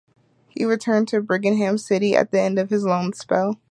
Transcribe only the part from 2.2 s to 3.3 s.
the end of his loan